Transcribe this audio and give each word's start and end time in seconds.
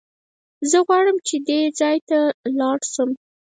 زه 0.69 0.77
غواړم 0.87 1.17
چې 1.27 1.35
دې 1.47 1.59
ځای 1.79 1.97
ته 2.09 2.19
لاړ 2.59 2.79
شم. 2.93 3.09